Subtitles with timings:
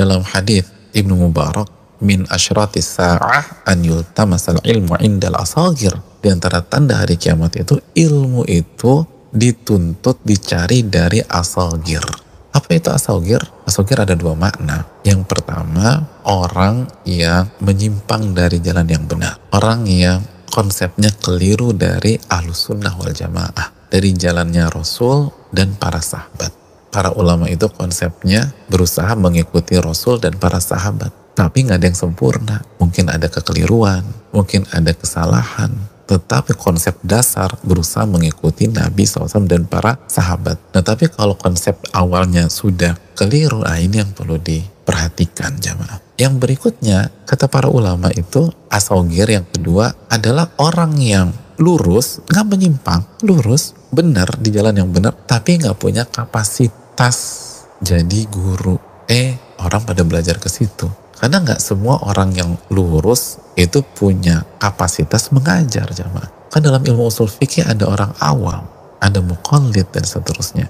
[0.00, 0.64] dalam hadis
[0.96, 1.68] Ibnu Mubarak
[2.00, 5.92] min asyratis sa'ah an yultamasal ilmu indal asagir
[6.24, 12.00] di antara tanda hari kiamat itu ilmu itu dituntut dicari dari asagir
[12.50, 13.38] apa itu asogir?
[13.62, 14.82] Asogir ada dua makna.
[15.06, 19.38] Yang pertama, orang yang menyimpang dari jalan yang benar.
[19.54, 20.18] Orang yang
[20.50, 23.86] konsepnya keliru dari ahlus sunnah wal jamaah.
[23.86, 26.59] Dari jalannya Rasul dan para sahabat.
[26.90, 31.14] Para ulama itu konsepnya berusaha mengikuti Rasul dan para sahabat.
[31.38, 32.58] Tapi nggak ada yang sempurna.
[32.82, 34.02] Mungkin ada kekeliruan,
[34.34, 35.70] mungkin ada kesalahan,
[36.10, 40.58] tetapi konsep dasar berusaha mengikuti Nabi SAW dan para sahabat.
[40.74, 46.02] Nah tapi kalau konsep awalnya sudah keliru, nah ini yang perlu diperhatikan jamaah.
[46.18, 51.30] Yang berikutnya, kata para ulama itu, asogir yang kedua adalah orang yang
[51.62, 56.79] lurus, nggak menyimpang, lurus, benar di jalan yang benar, tapi nggak punya kapasitas
[57.80, 58.76] jadi guru.
[59.08, 60.84] Eh, orang pada belajar ke situ.
[61.16, 66.52] Karena nggak semua orang yang lurus itu punya kapasitas mengajar jamaah.
[66.52, 68.68] Kan dalam ilmu usul fikih ada orang awam,
[69.00, 70.68] ada mukallid dan seterusnya.